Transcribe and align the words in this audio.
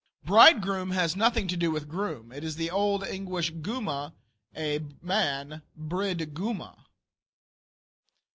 Bridegroom 0.25 0.89
has 0.93 1.15
nothing 1.15 1.47
to 1.47 1.55
do 1.55 1.69
with 1.69 1.87
groom. 1.87 2.31
It 2.31 2.43
is 2.43 2.55
the 2.55 2.71
old 2.71 3.05
English 3.05 3.51
"guma," 3.53 4.13
a 4.57 4.79
man, 5.03 5.61
"bryd 5.79 6.33
guma." 6.33 6.85